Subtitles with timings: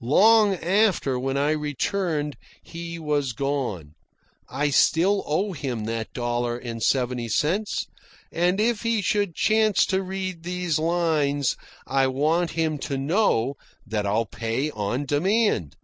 [0.00, 3.94] Long after, when I returned, he was gone.
[4.48, 7.88] I still owe him that dollar and seventy cents,
[8.30, 11.56] and if he should chance to read these lines
[11.88, 15.74] I want him to know that I'll pay on demand.)